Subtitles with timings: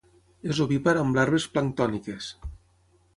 [0.53, 2.31] És ovípar amb larves planctòniques.